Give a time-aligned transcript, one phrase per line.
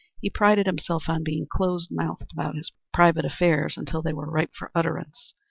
[0.19, 4.49] He prided himself on being close mouthed about his private affairs until they were ripe
[4.55, 5.35] for utterance.